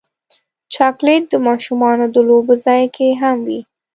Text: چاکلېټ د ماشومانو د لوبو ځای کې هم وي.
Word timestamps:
چاکلېټ 0.73 1.23
د 1.29 1.35
ماشومانو 1.47 2.05
د 2.13 2.17
لوبو 2.27 2.53
ځای 2.65 2.83
کې 2.95 3.07
هم 3.21 3.37
وي. 3.47 3.59